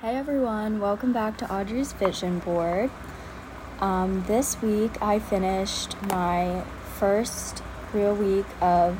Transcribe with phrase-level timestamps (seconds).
[0.00, 2.88] Hey everyone, welcome back to Audrey's Vision Board.
[3.80, 6.62] Um, this week I finished my
[7.00, 8.96] first real week of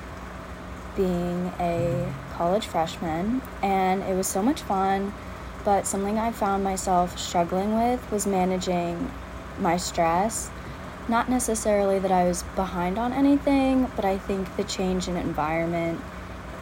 [0.97, 5.15] being a college freshman, and it was so much fun.
[5.65, 9.13] But something I found myself struggling with was managing
[9.61, 10.51] my stress.
[11.09, 16.01] Not necessarily that I was behind on anything, but I think the change in environment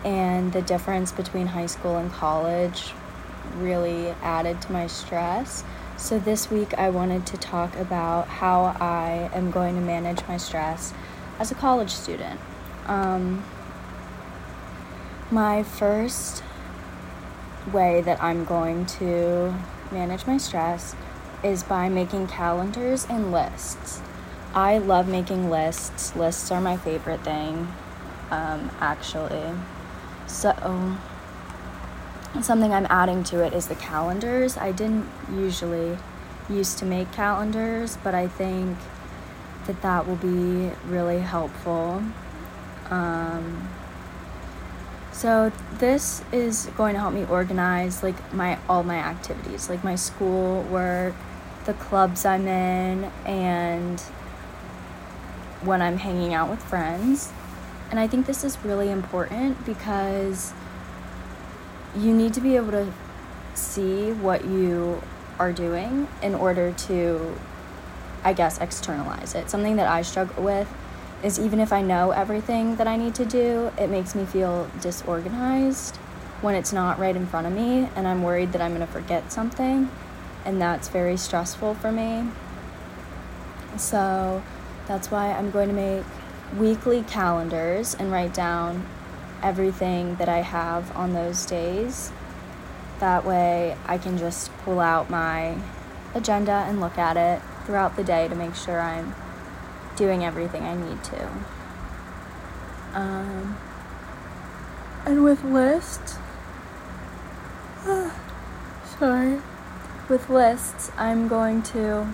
[0.05, 2.93] and the difference between high school and college
[3.55, 5.65] really added to my stress.
[5.97, 10.37] So, this week I wanted to talk about how I am going to manage my
[10.37, 10.93] stress
[11.39, 12.39] as a college student.
[12.87, 13.45] Um,
[15.31, 16.43] my first
[17.73, 19.55] way that I'm going to
[19.91, 20.95] manage my stress
[21.43, 24.01] is by making calendars and lists.
[24.55, 26.15] I love making lists.
[26.17, 27.69] Lists are my favorite thing,
[28.31, 29.53] um, actually.
[30.27, 30.51] So,
[32.45, 34.57] something I'm adding to it is the calendars.
[34.57, 35.99] I didn't usually
[36.49, 38.79] used to make calendars, but I think
[39.67, 42.03] that that will be really helpful.
[42.91, 43.69] Um,
[45.13, 49.95] so this is going to help me organize like my all my activities, like my
[49.95, 51.15] school work,
[51.65, 54.01] the clubs I'm in, and
[55.63, 57.33] when I'm hanging out with friends.
[57.91, 60.53] And I think this is really important because
[61.97, 62.93] you need to be able to
[63.55, 65.03] see what you
[65.39, 67.37] are doing in order to,
[68.25, 69.51] I guess, externalize it.
[69.51, 70.73] Something that I struggle with
[71.23, 74.69] is even if I know everything that I need to do, it makes me feel
[74.81, 75.97] disorganized
[76.43, 78.93] when it's not right in front of me and I'm worried that I'm going to
[78.93, 79.91] forget something.
[80.45, 82.29] And that's very stressful for me.
[83.79, 84.43] So
[84.87, 86.05] that's why I'm going to make
[86.59, 88.87] weekly calendars and write down
[89.47, 92.11] everything that I have on those days.
[92.99, 95.57] That way I can just pull out my
[96.17, 99.15] agenda and look at it throughout the day to make sure I'm
[99.95, 101.31] doing everything I need to.
[102.93, 103.57] Um,
[105.05, 106.19] and with lists,
[108.99, 109.41] sorry,
[110.09, 112.13] with lists, I'm going to,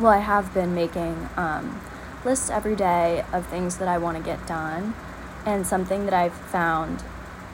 [0.00, 1.80] well, I have been making um,
[2.24, 4.94] lists every day of things that I want to get done.
[5.44, 7.02] And something that I've found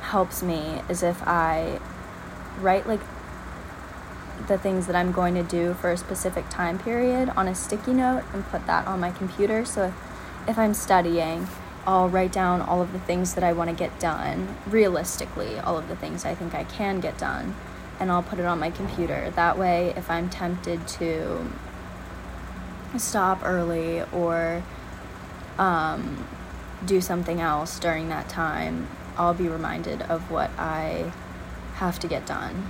[0.03, 1.81] helps me is if I
[2.61, 3.01] write like
[4.47, 7.93] the things that I'm going to do for a specific time period on a sticky
[7.93, 9.65] note and put that on my computer.
[9.65, 9.95] So if,
[10.49, 11.47] if I'm studying,
[11.87, 15.79] I'll write down all of the things that I want to get done, realistically, all
[15.79, 17.57] of the things I think I can get done,
[17.99, 19.33] and I'll put it on my computer.
[19.35, 21.51] That way, if I'm tempted to
[22.97, 24.63] stop early or
[25.59, 26.27] um,
[26.85, 31.13] do something else during that time, I'll be reminded of what I
[31.75, 32.67] have to get done.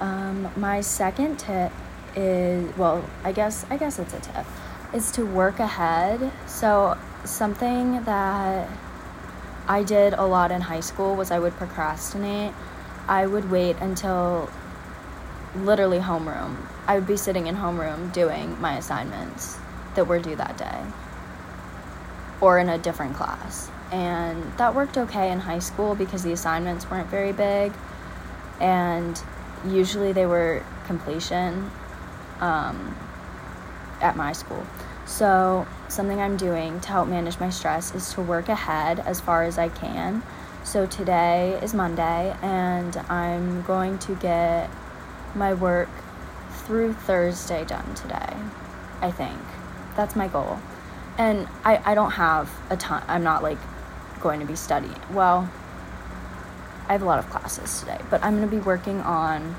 [0.00, 1.72] Um, my second tip
[2.14, 4.46] is well, I guess I guess it's a tip
[4.92, 6.30] is to work ahead.
[6.46, 8.68] So something that
[9.68, 12.52] I did a lot in high school was I would procrastinate.
[13.08, 14.50] I would wait until
[15.56, 16.56] literally homeroom.
[16.86, 19.58] I would be sitting in homeroom doing my assignments
[19.94, 21.05] that were due that day
[22.40, 23.70] or in a different class.
[23.92, 27.72] And that worked okay in high school because the assignments weren't very big
[28.60, 29.20] and
[29.66, 31.70] usually they were completion
[32.40, 32.96] um,
[34.00, 34.64] at my school.
[35.06, 39.44] So, something I'm doing to help manage my stress is to work ahead as far
[39.44, 40.22] as I can.
[40.64, 44.68] So, today is Monday, and I'm going to get
[45.36, 45.88] my work
[46.50, 48.34] through Thursday done today,
[49.00, 49.40] I think.
[49.96, 50.58] That's my goal.
[51.18, 53.58] And I, I don't have a ton, I'm not like
[54.20, 55.00] going to be studying.
[55.12, 55.50] Well,
[56.88, 59.56] I have a lot of classes today, but I'm going to be working on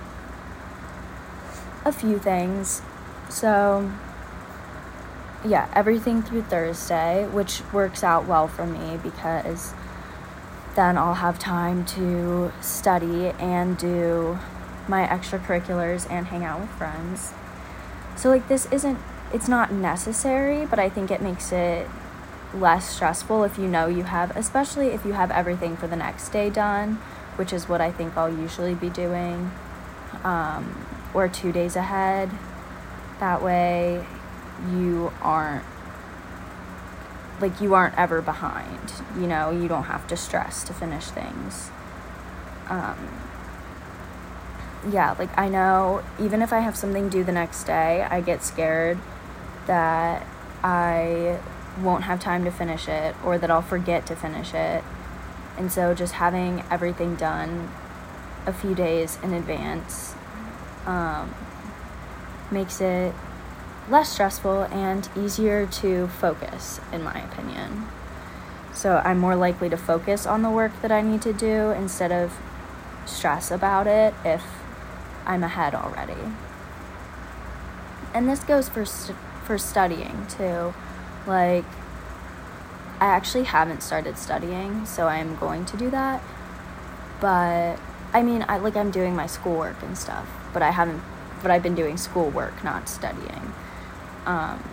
[1.84, 2.82] a few things.
[3.30, 3.92] So,
[5.46, 9.74] yeah, everything through Thursday, which works out well for me because
[10.76, 14.38] then I'll have time to study and do
[14.88, 17.34] my extracurriculars and hang out with friends.
[18.16, 19.00] So, like, this isn't,
[19.34, 21.88] it's not necessary, but I think it makes it
[22.54, 26.30] less stressful if you know you have, especially if you have everything for the next
[26.30, 26.96] day done,
[27.36, 29.52] which is what I think I'll usually be doing,
[30.24, 32.32] um, or two days ahead.
[33.20, 34.06] That way,
[34.72, 35.66] you aren't
[37.40, 41.70] like you aren't ever behind you know you don't have to stress to finish things
[42.70, 42.98] um,
[44.92, 48.44] yeah, like I know even if I have something due the next day, I get
[48.44, 48.98] scared
[49.68, 50.26] that
[50.64, 51.40] I
[51.82, 54.84] won't have time to finish it or that I'll forget to finish it.
[55.58, 57.70] And so just having everything done
[58.46, 60.16] a few days in advance
[60.86, 61.34] um,
[62.52, 63.14] makes it
[63.90, 67.88] less stressful and easier to focus, in my opinion.
[68.74, 72.12] So I'm more likely to focus on the work that I need to do instead
[72.12, 72.38] of
[73.06, 74.44] stress about it if
[75.26, 76.32] I'm ahead already.
[78.14, 79.18] And this goes for st-
[79.48, 80.74] for studying too.
[81.26, 81.66] Like
[83.00, 86.22] I actually haven't started studying, so I'm going to do that.
[87.22, 87.78] But
[88.14, 91.02] I mean, I like I'm doing my schoolwork and stuff, but I haven't
[91.42, 93.54] but I've been doing schoolwork, not studying.
[94.26, 94.64] Um,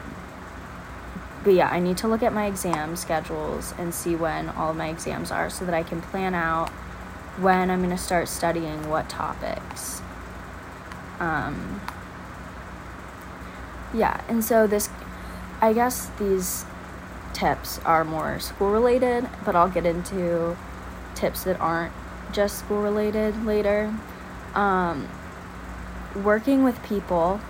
[1.45, 4.77] but yeah, I need to look at my exam schedules and see when all of
[4.77, 6.71] my exams are so that I can plan out
[7.39, 10.01] when I'm going to start studying what topics.
[11.21, 11.83] Um,
[13.95, 14.89] yeah, and so this,
[15.61, 16.65] I guess these
[17.33, 20.57] tips are more school related, but I'll get into
[21.15, 21.93] tips that aren't
[22.33, 23.95] just school related later.
[24.55, 25.09] Um,
[26.23, 27.41] working with people,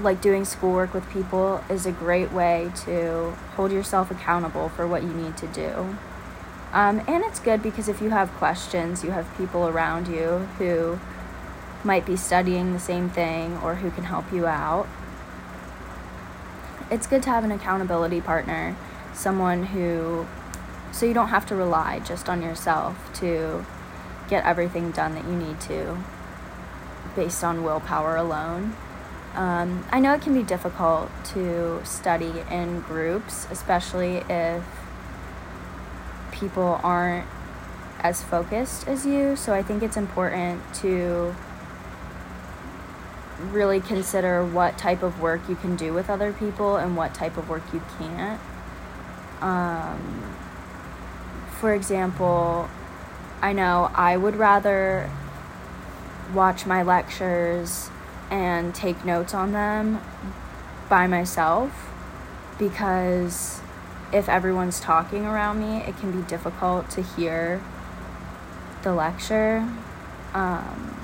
[0.00, 5.02] like doing schoolwork with people, is a great way to hold yourself accountable for what
[5.02, 5.96] you need to do.
[6.72, 10.98] Um, and it's good because if you have questions, you have people around you who
[11.82, 14.86] might be studying the same thing or who can help you out.
[16.90, 18.76] It's good to have an accountability partner,
[19.12, 20.26] someone who,
[20.90, 23.66] so you don't have to rely just on yourself to
[24.28, 25.98] get everything done that you need to
[27.14, 28.74] based on willpower alone.
[29.34, 34.64] Um, I know it can be difficult to study in groups, especially if
[36.32, 37.26] people aren't
[38.00, 39.36] as focused as you.
[39.36, 41.34] So I think it's important to
[43.38, 47.36] really consider what type of work you can do with other people and what type
[47.36, 48.40] of work you can't.
[49.40, 50.34] Um,
[51.60, 52.68] for example,
[53.40, 55.10] I know I would rather
[56.34, 57.90] watch my lectures
[58.30, 60.00] and take notes on them
[60.88, 61.90] by myself
[62.58, 63.60] because
[64.12, 67.62] if everyone's talking around me, it can be difficult to hear
[68.82, 69.68] the lecture.
[70.34, 70.97] Um,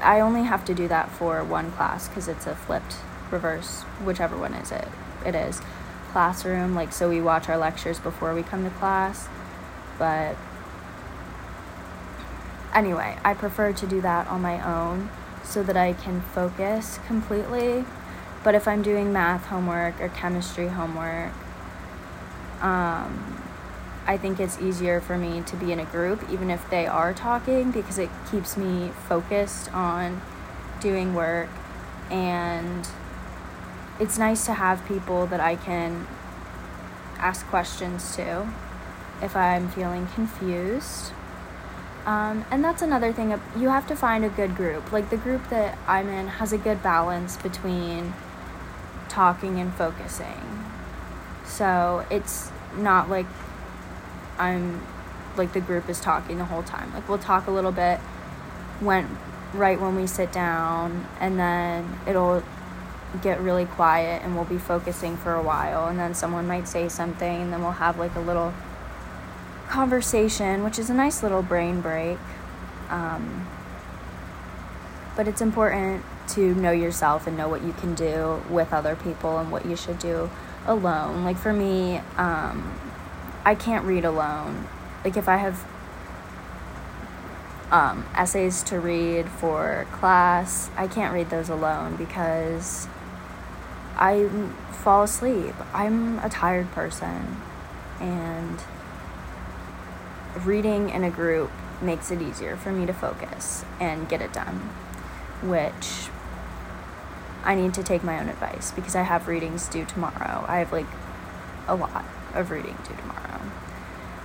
[0.00, 2.96] I only have to do that for one class because it's a flipped
[3.30, 4.88] reverse, whichever one is it.
[5.26, 5.60] It is
[6.12, 6.74] classroom.
[6.74, 9.28] Like so, we watch our lectures before we come to class,
[9.98, 10.36] but
[12.74, 15.10] anyway, I prefer to do that on my own
[15.44, 17.84] so that I can focus completely.
[18.44, 21.32] But if I'm doing math homework or chemistry homework,
[22.60, 23.42] um,
[24.08, 27.12] I think it's easier for me to be in a group, even if they are
[27.12, 30.22] talking, because it keeps me focused on
[30.80, 31.50] doing work.
[32.10, 32.88] And
[34.00, 36.06] it's nice to have people that I can
[37.18, 38.50] ask questions to
[39.22, 41.12] if I'm feeling confused.
[42.06, 44.90] Um, and that's another thing, you have to find a good group.
[44.90, 48.14] Like the group that I'm in has a good balance between
[49.10, 50.64] talking and focusing.
[51.44, 53.26] So it's not like
[54.38, 54.82] I'm
[55.36, 56.92] like the group is talking the whole time.
[56.92, 57.98] Like we'll talk a little bit
[58.80, 59.18] when
[59.54, 62.42] right when we sit down and then it'll
[63.22, 66.88] get really quiet and we'll be focusing for a while and then someone might say
[66.88, 68.52] something and then we'll have like a little
[69.68, 72.18] conversation, which is a nice little brain break.
[72.90, 73.46] Um,
[75.16, 79.38] but it's important to know yourself and know what you can do with other people
[79.38, 80.30] and what you should do
[80.66, 81.24] alone.
[81.24, 82.78] Like for me, um,
[83.48, 84.68] I can't read alone.
[85.02, 85.66] Like if I have
[87.70, 92.88] um, essays to read for class, I can't read those alone because
[93.96, 94.28] I
[94.70, 95.54] fall asleep.
[95.72, 97.38] I'm a tired person
[97.98, 98.60] and
[100.44, 101.50] reading in a group
[101.80, 104.56] makes it easier for me to focus and get it done,
[105.40, 106.10] which
[107.44, 110.44] I need to take my own advice because I have readings due tomorrow.
[110.46, 110.84] I have like
[111.66, 113.27] a lot of reading due tomorrow.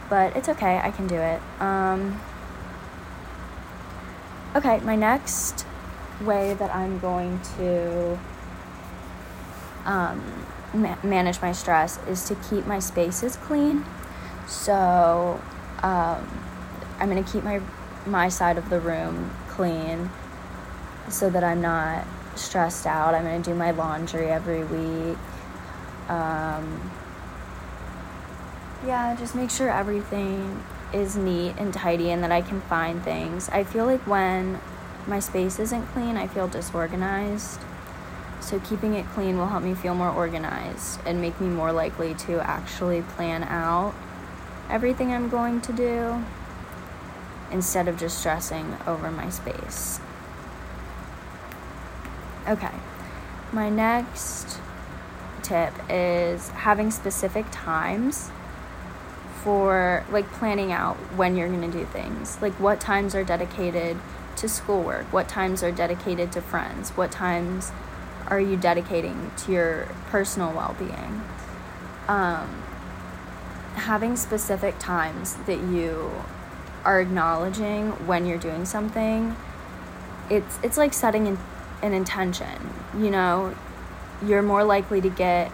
[0.10, 1.42] But it's okay, I can do it.
[1.60, 2.22] Um,
[4.56, 5.66] okay, my next
[6.22, 8.20] way that I'm going to
[9.86, 13.86] um, ma- manage my stress is to keep my spaces clean.
[14.48, 15.42] So
[15.82, 16.28] um,
[17.00, 17.62] I'm gonna keep my
[18.06, 20.10] my side of the room clean
[21.10, 22.06] so that I'm not
[22.36, 23.14] stressed out.
[23.14, 25.18] I'm gonna do my laundry every week.
[26.10, 26.92] Um,
[28.86, 30.64] yeah, just make sure everything
[30.94, 33.50] is neat and tidy and that I can find things.
[33.50, 34.60] I feel like when
[35.08, 37.60] my space isn't clean, I feel disorganized.
[38.42, 42.14] So keeping it clean will help me feel more organized and make me more likely
[42.16, 43.96] to actually plan out
[44.70, 46.24] everything I'm going to do
[47.52, 50.00] instead of just stressing over my space.
[52.48, 52.72] Okay,
[53.54, 54.60] my next
[55.42, 58.30] tip is having specific times
[59.44, 62.42] for like planning out when you're going to do things.
[62.42, 63.98] Like what times are dedicated
[64.38, 67.72] to schoolwork, what times are dedicated to friends, what times
[68.28, 71.22] are you dedicating to your personal well being.
[72.08, 72.64] Um,
[73.76, 76.12] having specific times that you
[76.86, 79.36] are acknowledging when you're doing something,
[80.30, 81.38] it's, it's like setting an,
[81.82, 82.70] an intention.
[82.98, 83.56] You know,
[84.26, 85.52] you're more likely to get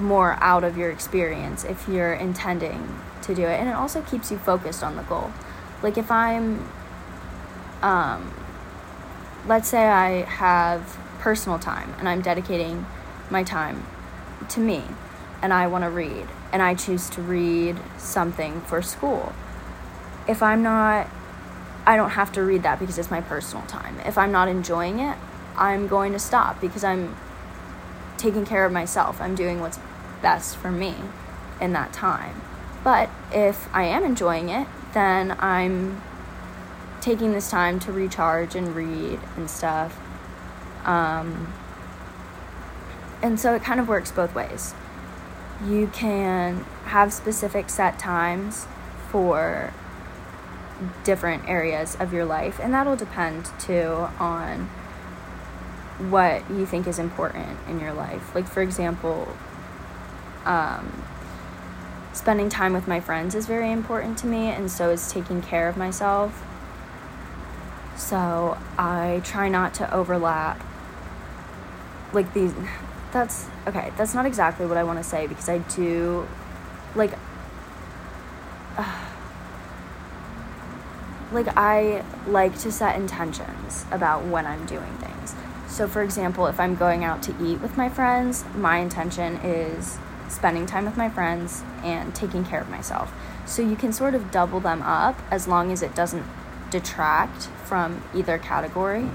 [0.00, 3.60] more out of your experience if you're intending to do it.
[3.60, 5.32] And it also keeps you focused on the goal.
[5.82, 6.68] Like if i'm
[7.82, 8.34] um,
[9.46, 12.86] let's say i have personal time and i'm dedicating
[13.30, 13.86] my time
[14.48, 14.82] to me
[15.42, 19.32] and i want to read and i choose to read something for school.
[20.28, 21.08] If i'm not
[21.86, 23.98] i don't have to read that because it's my personal time.
[24.00, 25.16] If i'm not enjoying it
[25.56, 27.16] i'm going to stop because i'm
[28.20, 29.20] taking care of myself.
[29.20, 29.78] I'm doing what's
[30.22, 30.94] best for me
[31.60, 32.40] in that time.
[32.82, 36.02] But if I am enjoying it, then I'm
[37.00, 39.98] taking this time to recharge and read and stuff.
[40.84, 41.52] Um,
[43.22, 44.74] and so it kind of works both ways.
[45.66, 48.66] You can have specific set times
[49.10, 49.74] for
[51.04, 54.70] different areas of your life, and that'll depend too on
[56.08, 58.34] what you think is important in your life.
[58.34, 59.36] Like, for example,
[60.44, 61.04] um,
[62.12, 65.68] spending time with my friends is very important to me, and so is taking care
[65.68, 66.44] of myself.
[67.96, 70.62] So I try not to overlap
[72.12, 72.52] like these.
[73.12, 76.28] That's okay, that's not exactly what I want to say because I do
[76.94, 77.12] like.
[81.32, 85.32] Like I like to set intentions about when I'm doing things.
[85.68, 89.98] So for example, if I'm going out to eat with my friends, my intention is
[90.30, 93.12] spending time with my friends, and taking care of myself.
[93.46, 96.24] So you can sort of double them up as long as it doesn't
[96.70, 99.08] detract from either category.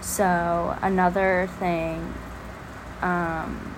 [0.00, 2.14] So another thing,
[3.00, 3.74] um,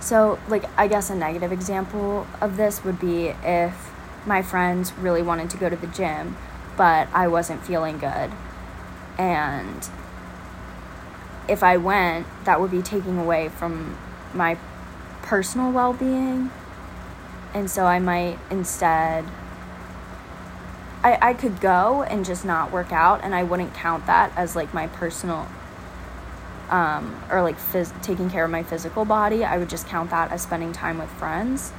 [0.00, 3.90] so like I guess a negative example of this would be if
[4.26, 6.36] my friends really wanted to go to the gym,
[6.76, 8.30] but I wasn't feeling good,
[9.18, 9.88] and
[11.48, 13.98] if I went, that would be taking away from
[14.34, 14.58] my
[15.22, 16.50] personal well being.
[17.54, 19.24] And so I might instead,
[21.02, 24.56] I, I could go and just not work out, and I wouldn't count that as
[24.56, 25.46] like my personal,
[26.70, 29.44] um, or like phys- taking care of my physical body.
[29.44, 31.72] I would just count that as spending time with friends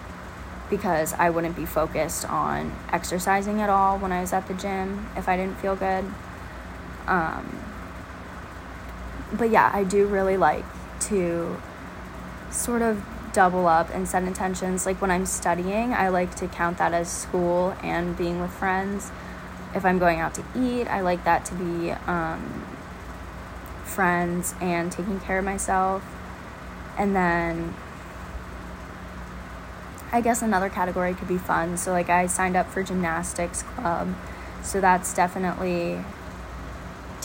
[0.70, 5.08] because I wouldn't be focused on exercising at all when I was at the gym
[5.16, 6.06] if I didn't feel good.
[7.08, 7.60] Um,
[9.34, 10.66] but yeah, I do really like
[11.02, 11.62] to
[12.56, 14.86] sort of double up and set intentions.
[14.86, 19.12] Like when I'm studying, I like to count that as school and being with friends.
[19.76, 22.66] If I'm going out to eat, I like that to be um,
[23.84, 26.04] friends and taking care of myself.
[26.98, 27.76] And then
[30.14, 31.76] I guess another category could be fun.
[31.76, 34.16] So, like, I signed up for gymnastics club.
[34.64, 36.00] So, that's definitely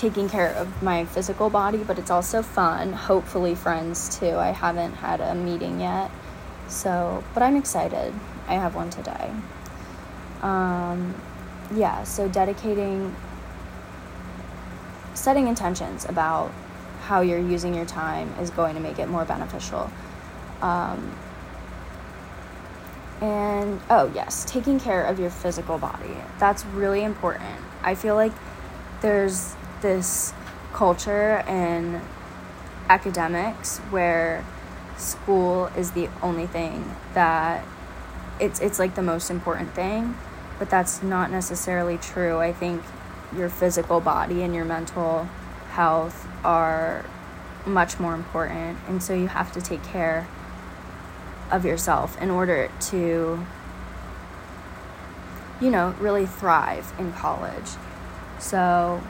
[0.00, 2.94] taking care of my physical body, but it's also fun.
[2.94, 4.34] Hopefully, friends too.
[4.36, 6.10] I haven't had a meeting yet.
[6.68, 8.14] So, but I'm excited.
[8.48, 9.30] I have one today.
[10.40, 11.14] Um,
[11.74, 13.14] yeah, so dedicating,
[15.12, 16.50] setting intentions about
[17.02, 19.90] how you're using your time is going to make it more beneficial.
[20.62, 21.14] Um,
[23.20, 26.16] and oh, yes, taking care of your physical body.
[26.38, 27.60] That's really important.
[27.82, 28.32] I feel like
[29.02, 30.32] there's this
[30.72, 32.00] culture in
[32.88, 34.44] academics where
[34.96, 37.64] school is the only thing that
[38.38, 40.14] it's it's like the most important thing
[40.60, 42.38] but that's not necessarily true.
[42.38, 42.82] I think
[43.34, 45.26] your physical body and your mental
[45.70, 47.06] health are
[47.64, 50.28] much more important and so you have to take care
[51.50, 53.44] of yourself in order to
[55.60, 57.70] you know really thrive in college.
[58.38, 59.02] So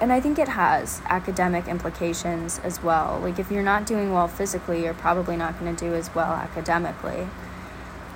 [0.00, 3.20] and I think it has academic implications as well.
[3.22, 6.32] Like, if you're not doing well physically, you're probably not going to do as well
[6.32, 7.28] academically.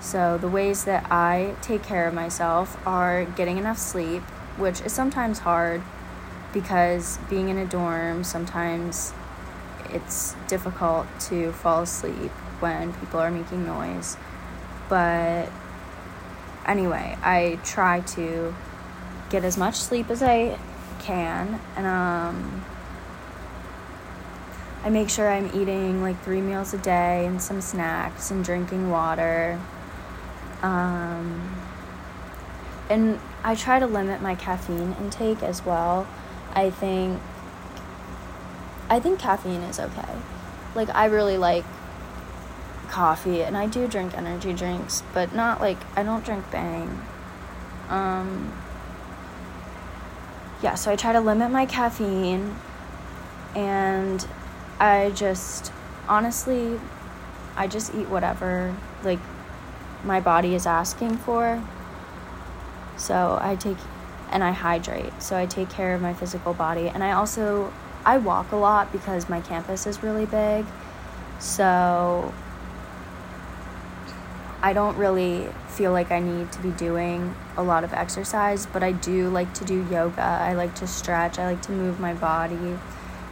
[0.00, 4.22] So, the ways that I take care of myself are getting enough sleep,
[4.56, 5.82] which is sometimes hard
[6.52, 9.12] because being in a dorm, sometimes
[9.90, 12.30] it's difficult to fall asleep
[12.60, 14.16] when people are making noise.
[14.88, 15.50] But
[16.66, 18.54] anyway, I try to
[19.28, 20.58] get as much sleep as I
[21.06, 22.64] can, and um,
[24.82, 28.90] I make sure I'm eating like three meals a day and some snacks and drinking
[28.90, 29.60] water.
[30.62, 31.56] Um,
[32.90, 36.06] and I try to limit my caffeine intake as well.
[36.52, 37.20] I think
[38.88, 40.14] I think caffeine is okay.
[40.74, 41.64] Like I really like
[42.88, 47.02] coffee and I do drink energy drinks, but not like I don't drink bang.
[47.88, 48.52] Um
[50.62, 52.56] yeah, so I try to limit my caffeine
[53.54, 54.26] and
[54.78, 55.72] I just
[56.08, 56.78] honestly
[57.56, 59.18] I just eat whatever like
[60.04, 61.62] my body is asking for.
[62.96, 63.78] So I take
[64.30, 65.22] and I hydrate.
[65.22, 67.72] So I take care of my physical body and I also
[68.04, 70.64] I walk a lot because my campus is really big.
[71.38, 72.32] So
[74.66, 78.82] I don't really feel like I need to be doing a lot of exercise, but
[78.82, 80.20] I do like to do yoga.
[80.20, 81.38] I like to stretch.
[81.38, 82.76] I like to move my body.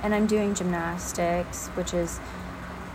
[0.05, 2.21] And I'm doing gymnastics, which is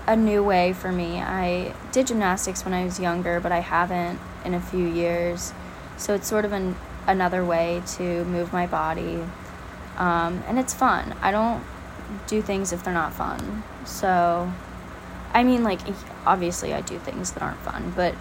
[0.08, 1.20] a new way for me.
[1.20, 5.52] I did gymnastics when I was younger, but I haven't in a few years.
[5.98, 6.78] So it's sort of an,
[7.08, 9.22] another way to move my body.
[9.98, 11.14] Um, and it's fun.
[11.22, 11.62] I don't
[12.28, 13.64] do things if they're not fun.
[13.84, 14.50] So,
[15.34, 15.80] I mean, like,
[16.26, 18.16] obviously, I do things that aren't fun, but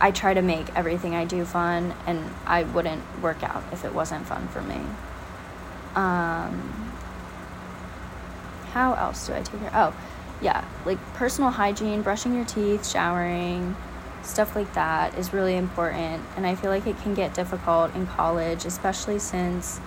[0.00, 3.94] I try to make everything I do fun, and I wouldn't work out if it
[3.94, 4.80] wasn't fun for me.
[5.94, 6.92] Um,
[8.72, 9.70] how else do I take care?
[9.74, 9.94] Oh,
[10.40, 13.76] yeah, like personal hygiene, brushing your teeth, showering,
[14.22, 16.22] stuff like that is really important.
[16.36, 19.80] And I feel like it can get difficult in college, especially since,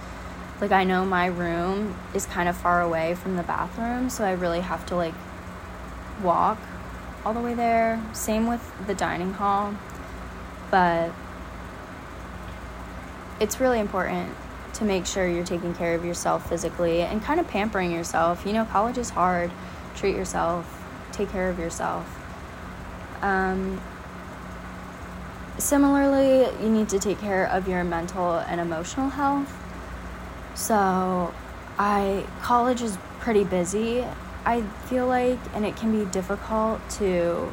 [0.62, 4.32] like, I know my room is kind of far away from the bathroom, so I
[4.32, 5.13] really have to, like,
[6.22, 6.57] walk
[7.25, 8.01] all the way there.
[8.13, 9.75] Same with the dining hall.
[10.72, 11.12] But
[13.39, 14.34] it's really important
[14.74, 18.46] to make sure you're taking care of yourself physically and kind of pampering yourself.
[18.46, 19.51] You know, college is hard.
[19.96, 22.05] Treat yourself, take care of yourself.
[23.22, 23.81] Um,
[25.57, 29.53] similarly, you need to take care of your mental and emotional health.
[30.53, 31.33] So,
[31.77, 34.05] I college is pretty busy.
[34.46, 37.51] I feel like and it can be difficult to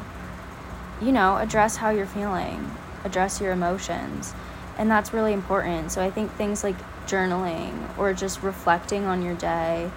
[1.03, 2.71] you know, address how you're feeling,
[3.03, 4.33] address your emotions.
[4.77, 5.91] And that's really important.
[5.91, 6.75] So I think things like
[7.05, 9.91] journaling or just reflecting on your day,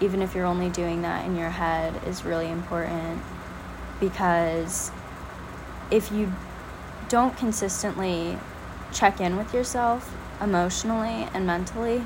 [0.00, 3.22] even if you're only doing that in your head, is really important
[3.98, 4.90] because
[5.90, 6.32] if you
[7.08, 8.38] don't consistently
[8.92, 12.04] check in with yourself emotionally and mentally,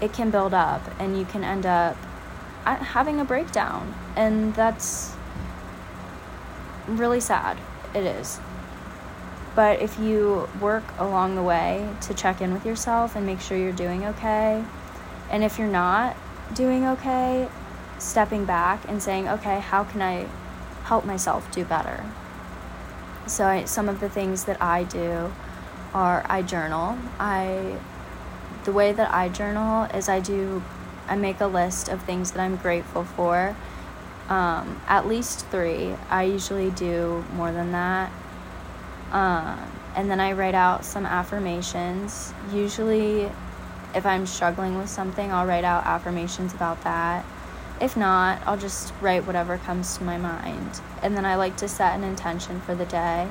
[0.00, 1.96] it can build up and you can end up
[2.66, 3.94] having a breakdown.
[4.16, 5.14] And that's
[6.86, 7.58] really sad.
[7.94, 8.40] It is.
[9.54, 13.56] But if you work along the way to check in with yourself and make sure
[13.56, 14.62] you're doing okay,
[15.30, 16.16] and if you're not
[16.54, 17.48] doing okay,
[17.98, 20.26] stepping back and saying, okay, how can I
[20.84, 22.04] help myself do better?
[23.26, 25.32] So I, some of the things that I do
[25.94, 26.98] are I journal.
[27.18, 27.78] I
[28.64, 30.62] the way that I journal is I do
[31.08, 33.56] I make a list of things that I'm grateful for.
[34.28, 35.94] Um, at least three.
[36.10, 38.10] I usually do more than that.
[39.12, 42.34] Um, and then I write out some affirmations.
[42.52, 43.30] Usually,
[43.94, 47.24] if I'm struggling with something, I'll write out affirmations about that.
[47.80, 50.80] If not, I'll just write whatever comes to my mind.
[51.02, 53.28] And then I like to set an intention for the day.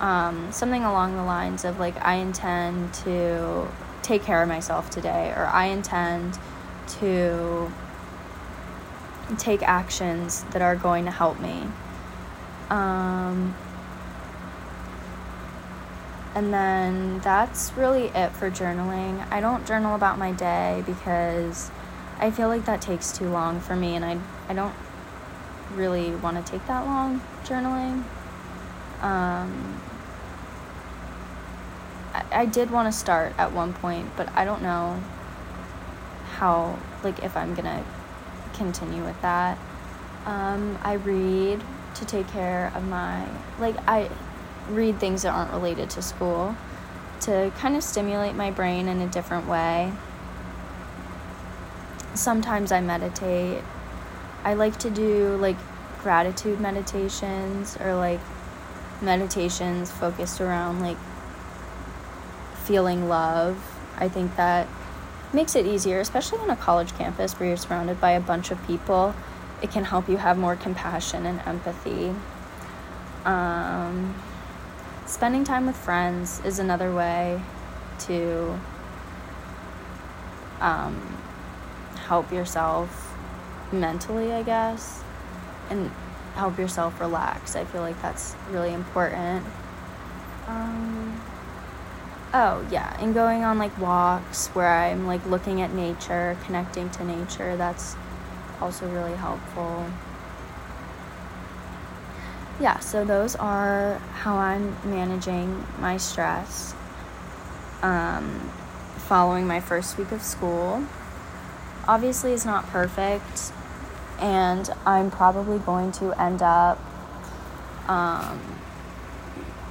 [0.00, 3.68] Um, something along the lines of, like, I intend to
[4.02, 6.38] take care of myself today, or I intend
[7.00, 7.72] to
[9.38, 11.66] take actions that are going to help me.
[12.70, 13.54] Um,
[16.34, 19.26] and then that's really it for journaling.
[19.30, 21.70] I don't journal about my day because
[22.18, 24.18] I feel like that takes too long for me and I
[24.48, 24.74] I don't
[25.74, 28.04] really want to take that long journaling.
[29.02, 29.80] Um,
[32.14, 35.02] I, I did want to start at one point, but I don't know
[36.42, 37.84] how like if I'm gonna
[38.54, 39.56] continue with that.
[40.26, 41.62] Um, I read
[41.94, 43.28] to take care of my
[43.60, 44.10] like I
[44.68, 46.56] read things that aren't related to school
[47.20, 49.92] to kind of stimulate my brain in a different way.
[52.14, 53.62] Sometimes I meditate.
[54.42, 55.56] I like to do like
[56.02, 58.20] gratitude meditations or like
[59.00, 60.98] meditations focused around like
[62.64, 63.56] feeling love.
[63.96, 64.66] I think that
[65.34, 68.64] makes it easier, especially on a college campus where you're surrounded by a bunch of
[68.66, 69.14] people.
[69.62, 72.14] It can help you have more compassion and empathy.
[73.24, 74.14] Um,
[75.06, 77.40] spending time with friends is another way
[78.00, 78.58] to
[80.60, 81.18] um,
[82.06, 83.14] help yourself
[83.72, 85.02] mentally, I guess,
[85.70, 85.90] and
[86.34, 87.56] help yourself relax.
[87.56, 89.44] I feel like that's really important.
[90.46, 91.20] Um,
[92.34, 97.04] oh, yeah, and going on like walks where I'm like looking at nature, connecting to
[97.04, 97.96] nature, that's
[98.60, 99.86] also really helpful.
[102.60, 106.74] Yeah, so those are how I'm managing my stress
[107.82, 108.50] um,
[108.96, 110.84] following my first week of school.
[111.88, 113.52] Obviously, it's not perfect,
[114.20, 116.78] and I'm probably going to end up
[117.88, 118.40] um,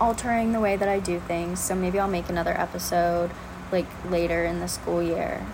[0.02, 1.60] altering the way that I do things.
[1.60, 3.32] So maybe I'll make another episode
[3.72, 5.46] like later in the school year.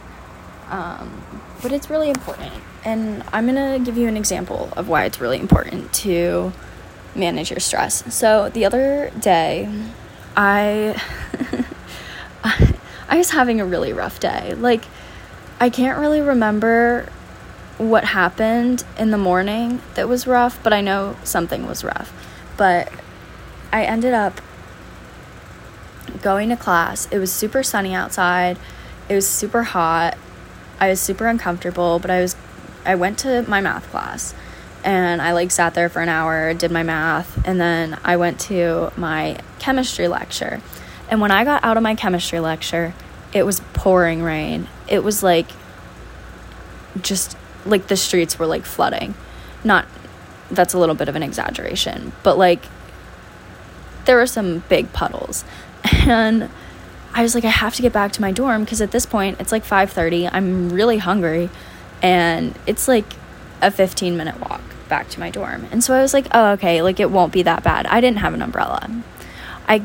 [0.69, 1.21] Um,
[1.61, 2.53] but it's really important.
[2.83, 6.53] And I'm going to give you an example of why it's really important to
[7.15, 8.13] manage your stress.
[8.13, 9.69] So the other day,
[10.35, 11.01] I.
[13.09, 14.53] I was having a really rough day.
[14.53, 14.83] Like,
[15.59, 17.09] I can't really remember
[17.77, 22.11] what happened in the morning that was rough, but I know something was rough.
[22.57, 22.91] But
[23.71, 24.41] I ended up
[26.21, 27.07] going to class.
[27.11, 28.57] It was super sunny outside.
[29.09, 30.17] It was super hot.
[30.79, 32.35] I was super uncomfortable, but I was
[32.85, 34.33] I went to my math class
[34.83, 38.39] and I like sat there for an hour, did my math, and then I went
[38.41, 40.61] to my chemistry lecture.
[41.09, 42.93] And when I got out of my chemistry lecture,
[43.33, 44.67] it was pouring rain.
[44.87, 45.49] It was like
[47.01, 49.15] just like the streets were like flooding.
[49.63, 49.85] Not
[50.49, 52.63] that's a little bit of an exaggeration, but like
[54.07, 55.45] there were some big puddles.
[56.07, 56.49] And
[57.13, 59.39] I was like I have to get back to my dorm because at this point
[59.39, 60.29] it's like 5:30.
[60.31, 61.49] I'm really hungry
[62.01, 63.05] and it's like
[63.61, 65.67] a 15 minute walk back to my dorm.
[65.71, 68.19] And so I was like, "Oh, okay, like it won't be that bad." I didn't
[68.19, 68.89] have an umbrella.
[69.67, 69.83] I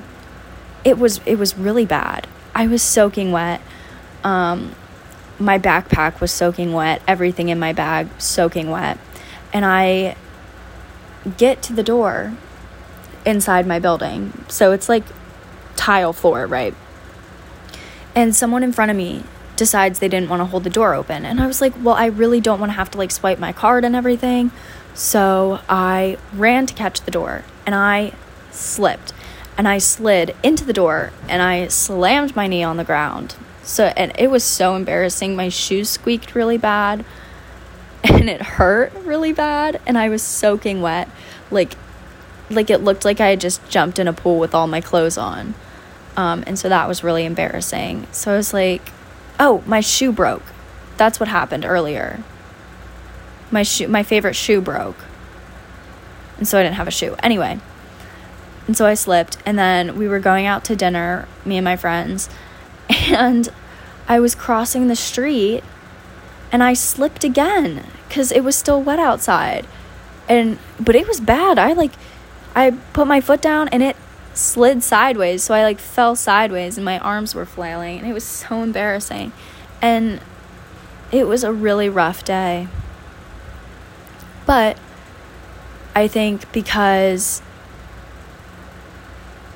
[0.85, 2.27] it was it was really bad.
[2.55, 3.61] I was soaking wet.
[4.25, 4.75] Um,
[5.39, 7.03] my backpack was soaking wet.
[7.09, 8.99] Everything in my bag soaking wet.
[9.53, 10.17] And I
[11.37, 12.35] get to the door
[13.25, 14.33] inside my building.
[14.49, 15.05] So it's like
[15.77, 16.75] tile floor, right?
[18.15, 19.25] And someone in front of me
[19.57, 21.25] decides they didn't want to hold the door open.
[21.25, 23.53] And I was like, well, I really don't want to have to like swipe my
[23.53, 24.51] card and everything.
[24.95, 28.13] So I ran to catch the door and I
[28.51, 29.13] slipped
[29.57, 33.35] and I slid into the door and I slammed my knee on the ground.
[33.63, 35.37] So and it was so embarrassing.
[35.37, 37.05] My shoes squeaked really bad
[38.05, 41.09] and it hurt really bad and I was soaking wet.
[41.51, 41.75] Like
[42.51, 45.19] like it looked like I had just jumped in a pool with all my clothes
[45.19, 45.55] on.
[46.17, 48.07] Um, and so that was really embarrassing.
[48.13, 48.93] So I was like,
[49.41, 50.45] "Oh, my shoe broke."
[50.97, 52.23] That's what happened earlier.
[53.51, 55.05] My shoe my favorite shoe broke.
[56.39, 57.17] And so I didn't have a shoe.
[57.23, 57.61] Anyway,
[58.67, 59.39] and so I slipped.
[59.45, 62.29] And then we were going out to dinner, me and my friends.
[63.09, 63.49] And
[64.09, 65.63] I was crossing the street
[66.51, 69.67] and I slipped again because it was still wet outside.
[70.29, 71.59] And, but it was bad.
[71.59, 71.93] I like,
[72.55, 73.97] I put my foot down and it
[74.35, 75.43] slid sideways.
[75.43, 77.99] So I like fell sideways and my arms were flailing.
[77.99, 79.33] And it was so embarrassing.
[79.81, 80.21] And
[81.11, 82.69] it was a really rough day.
[84.47, 84.79] But
[85.95, 87.43] I think because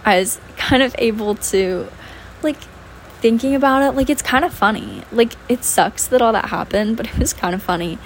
[0.05, 1.89] I was kind of able to,
[2.43, 2.59] like,
[3.21, 5.03] thinking about it, like, it's kind of funny.
[5.11, 7.99] Like, it sucks that all that happened, but it was kind of funny.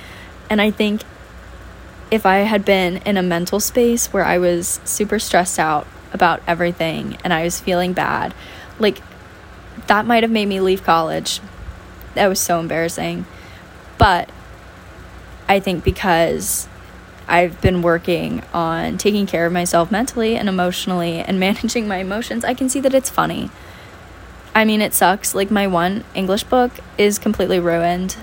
[0.48, 1.03] And I think
[2.11, 6.42] if I had been in a mental space where I was super stressed out about
[6.46, 8.35] everything and I was feeling bad,
[8.79, 9.01] like,
[9.87, 11.40] that might have made me leave college.
[12.14, 13.27] That was so embarrassing.
[13.99, 14.31] But
[15.49, 16.68] I think because
[17.29, 22.44] I've been working on taking care of myself mentally and emotionally and managing my emotions,
[22.44, 23.51] I can see that it's funny.
[24.53, 25.35] I mean, it sucks.
[25.35, 28.16] Like, my one English book is completely ruined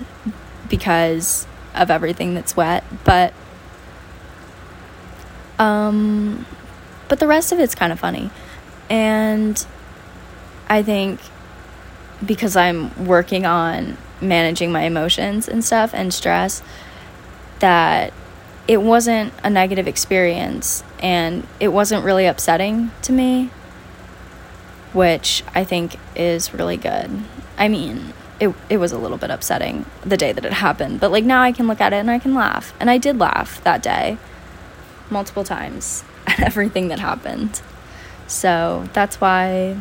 [0.68, 3.32] because of everything that's wet, but.
[5.58, 6.46] Um,
[7.08, 8.30] but the rest of it's kind of funny.
[8.90, 9.64] And
[10.68, 11.20] I think
[12.24, 16.62] because I'm working on managing my emotions and stuff and stress,
[17.60, 18.12] that
[18.66, 23.50] it wasn't a negative experience and it wasn't really upsetting to me,
[24.92, 27.22] which I think is really good.
[27.56, 31.10] I mean, it it was a little bit upsetting the day that it happened, but
[31.10, 32.72] like now I can look at it and I can laugh.
[32.78, 34.18] And I did laugh that day
[35.10, 37.60] multiple times at everything that happened.
[38.26, 39.76] So, that's why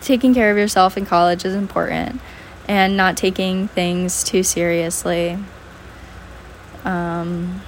[0.00, 2.20] taking care of yourself in college is important
[2.68, 5.38] and not taking things too seriously.
[6.84, 7.60] Um,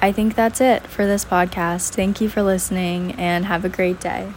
[0.00, 1.94] I think that's it for this podcast.
[1.94, 4.32] Thank you for listening and have a great day.